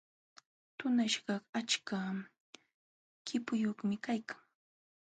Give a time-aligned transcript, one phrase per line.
[0.77, 1.99] Tunaśhkaq achka
[3.25, 4.41] qipuyuqmi kaykan.